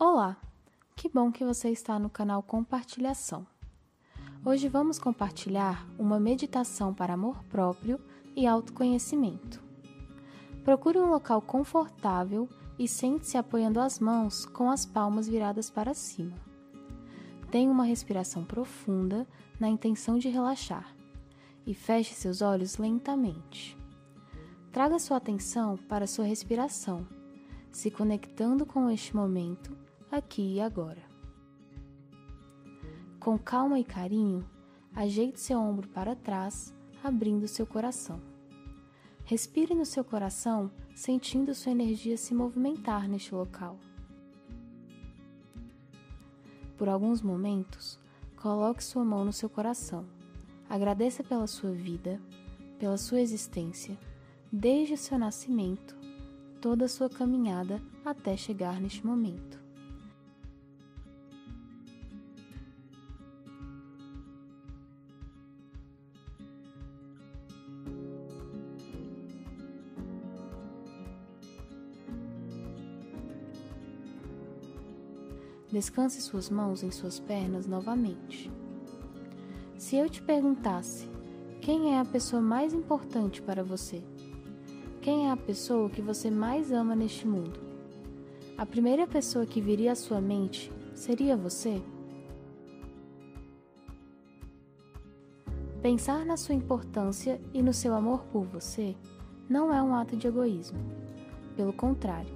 [0.00, 0.36] Olá!
[0.94, 3.44] Que bom que você está no canal Compartilhação.
[4.44, 7.98] Hoje vamos compartilhar uma meditação para amor próprio
[8.36, 9.60] e autoconhecimento.
[10.62, 12.48] Procure um local confortável
[12.78, 16.36] e sente-se apoiando as mãos com as palmas viradas para cima.
[17.50, 19.26] Tenha uma respiração profunda
[19.58, 20.94] na intenção de relaxar
[21.66, 23.76] e feche seus olhos lentamente.
[24.70, 27.04] Traga sua atenção para sua respiração,
[27.72, 31.02] se conectando com este momento, aqui e agora.
[33.20, 34.48] Com calma e carinho,
[34.94, 38.20] ajeite seu ombro para trás, abrindo seu coração.
[39.24, 43.78] Respire no seu coração, sentindo sua energia se movimentar neste local.
[46.76, 47.98] Por alguns momentos,
[48.36, 50.06] coloque sua mão no seu coração.
[50.70, 52.20] Agradeça pela sua vida,
[52.78, 53.98] pela sua existência
[54.50, 55.94] desde seu nascimento,
[56.60, 59.67] toda a sua caminhada até chegar neste momento.
[75.70, 78.50] Descanse suas mãos em suas pernas novamente.
[79.76, 81.06] Se eu te perguntasse
[81.60, 84.02] quem é a pessoa mais importante para você,
[85.02, 87.60] quem é a pessoa que você mais ama neste mundo?
[88.56, 91.82] A primeira pessoa que viria à sua mente seria você?
[95.82, 98.96] Pensar na sua importância e no seu amor por você
[99.48, 100.80] não é um ato de egoísmo.
[101.54, 102.34] Pelo contrário,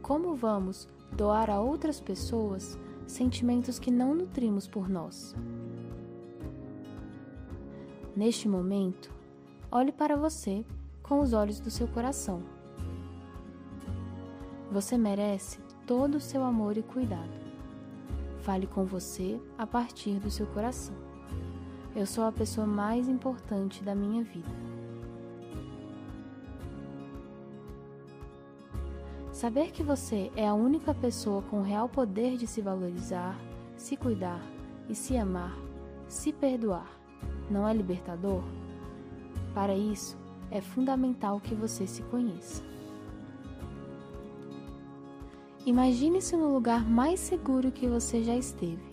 [0.00, 5.34] como vamos doar a outras pessoas sentimentos que não nutrimos por nós?
[8.16, 9.12] Neste momento,
[9.70, 10.64] olhe para você
[11.02, 12.42] com os olhos do seu coração.
[14.70, 17.44] Você merece todo o seu amor e cuidado.
[18.42, 20.94] Fale com você a partir do seu coração.
[21.94, 24.73] Eu sou a pessoa mais importante da minha vida.
[29.34, 33.36] Saber que você é a única pessoa com real poder de se valorizar,
[33.76, 34.40] se cuidar
[34.88, 35.58] e se amar,
[36.06, 36.88] se perdoar,
[37.50, 38.44] não é libertador?
[39.52, 40.16] Para isso,
[40.52, 42.62] é fundamental que você se conheça.
[45.66, 48.86] Imagine-se no lugar mais seguro que você já esteve,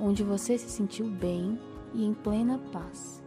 [0.00, 1.60] onde você se sentiu bem
[1.92, 3.21] e em plena paz.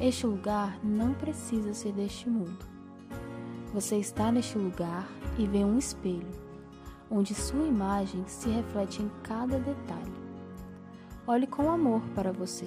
[0.00, 2.64] Este lugar não precisa ser deste mundo.
[3.74, 6.28] Você está neste lugar e vê um espelho,
[7.10, 10.12] onde sua imagem se reflete em cada detalhe.
[11.26, 12.64] Olhe com amor para você.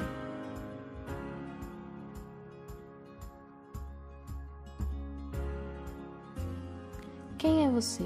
[7.38, 8.06] Quem é você?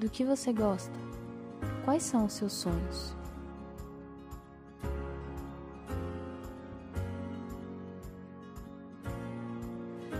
[0.00, 0.98] Do que você gosta?
[1.84, 3.21] Quais são os seus sonhos?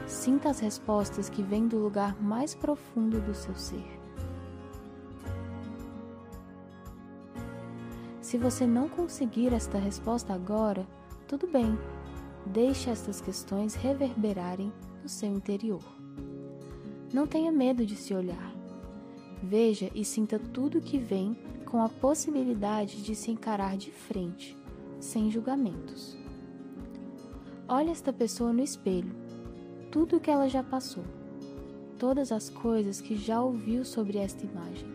[0.07, 4.01] Sinta as respostas que vêm do lugar mais profundo do seu ser.
[8.21, 10.87] Se você não conseguir esta resposta agora,
[11.29, 11.79] tudo bem,
[12.47, 15.83] deixe estas questões reverberarem no seu interior.
[17.13, 18.53] Não tenha medo de se olhar.
[19.43, 21.37] Veja e sinta tudo que vem
[21.67, 24.57] com a possibilidade de se encarar de frente,
[25.01, 26.17] sem julgamentos.
[27.69, 29.15] Olhe esta pessoa no espelho,
[29.93, 31.05] tudo o que ela já passou,
[31.99, 34.89] todas as coisas que já ouviu sobre esta imagem,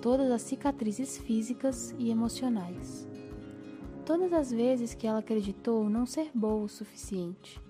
[0.00, 3.08] todas as cicatrizes físicas e emocionais,
[4.06, 7.60] todas as vezes que ela acreditou não ser boa o suficiente,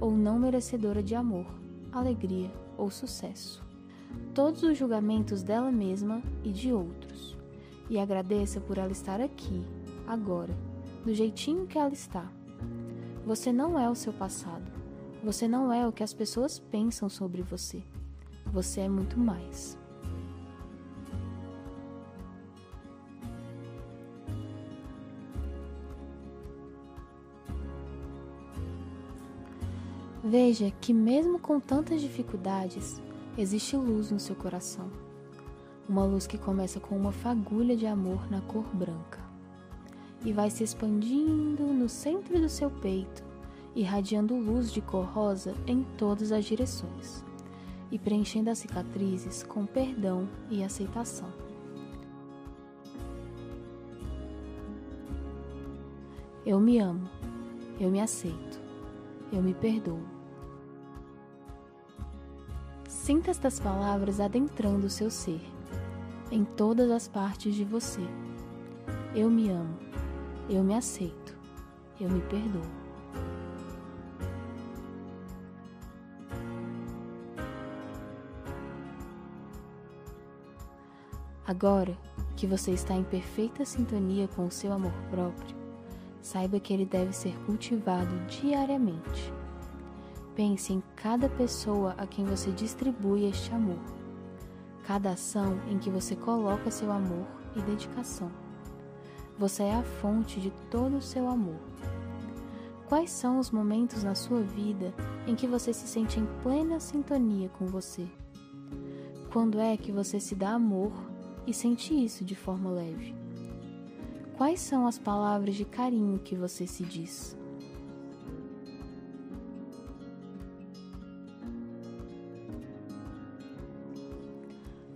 [0.00, 1.46] ou não merecedora de amor,
[1.92, 3.62] alegria ou sucesso.
[4.34, 7.36] Todos os julgamentos dela mesma e de outros.
[7.88, 9.62] E agradeça por ela estar aqui,
[10.04, 10.52] agora,
[11.04, 12.28] do jeitinho que ela está.
[13.24, 14.81] Você não é o seu passado.
[15.22, 17.80] Você não é o que as pessoas pensam sobre você.
[18.46, 19.78] Você é muito mais.
[30.24, 33.00] Veja que, mesmo com tantas dificuldades,
[33.38, 34.90] existe luz no seu coração.
[35.88, 39.20] Uma luz que começa com uma fagulha de amor na cor branca
[40.24, 43.31] e vai se expandindo no centro do seu peito,
[43.74, 47.24] irradiando luz de cor rosa em todas as direções
[47.90, 51.28] e preenchendo as cicatrizes com perdão e aceitação.
[56.44, 57.08] Eu me amo,
[57.78, 58.60] eu me aceito,
[59.32, 60.00] eu me perdoo.
[62.88, 65.40] Sinta estas palavras adentrando o seu ser,
[66.30, 68.02] em todas as partes de você.
[69.14, 69.78] Eu me amo,
[70.48, 71.36] eu me aceito,
[72.00, 72.81] eu me perdoo.
[81.52, 81.94] Agora
[82.34, 85.54] que você está em perfeita sintonia com o seu amor próprio,
[86.22, 89.30] saiba que ele deve ser cultivado diariamente.
[90.34, 93.78] Pense em cada pessoa a quem você distribui este amor,
[94.86, 98.32] cada ação em que você coloca seu amor e dedicação.
[99.38, 101.60] Você é a fonte de todo o seu amor.
[102.86, 104.94] Quais são os momentos na sua vida
[105.26, 108.08] em que você se sente em plena sintonia com você?
[109.30, 111.11] Quando é que você se dá amor
[111.46, 113.14] e sente isso de forma leve.
[114.36, 117.36] Quais são as palavras de carinho que você se diz?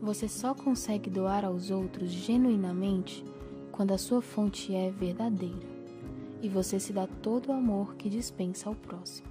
[0.01, 3.25] Você só consegue doar aos outros genuinamente
[3.73, 5.77] quando a sua fonte é verdadeira
[6.41, 9.29] e você se dá todo o amor que dispensa ao próximo.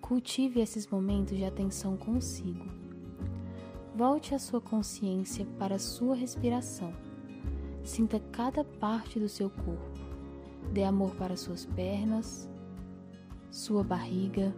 [0.00, 2.87] Cultive esses momentos de atenção consigo
[3.98, 6.92] Volte a sua consciência para a sua respiração.
[7.82, 9.90] Sinta cada parte do seu corpo.
[10.72, 12.48] Dê amor para suas pernas,
[13.50, 14.54] sua barriga,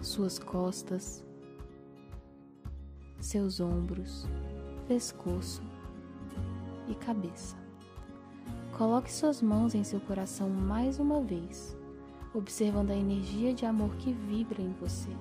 [0.00, 1.24] suas costas,
[3.20, 4.26] seus ombros,
[4.88, 5.62] pescoço
[6.88, 7.56] e cabeça.
[8.76, 11.76] Coloque suas mãos em seu coração mais uma vez,
[12.34, 15.16] observando a energia de amor que vibra em você.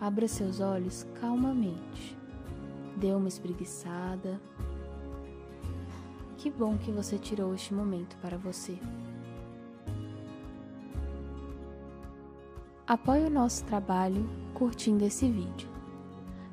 [0.00, 2.16] Abra seus olhos calmamente.
[2.96, 4.40] Dê uma espreguiçada.
[6.36, 8.78] Que bom que você tirou este momento para você.
[12.86, 15.68] Apoie o nosso trabalho curtindo esse vídeo.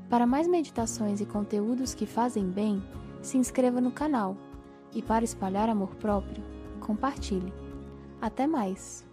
[0.10, 2.84] Para mais meditações e conteúdos que fazem bem,
[3.22, 4.36] se inscreva no canal
[4.94, 6.44] e para espalhar amor próprio,
[6.80, 7.54] compartilhe.
[8.20, 9.06] Até mais!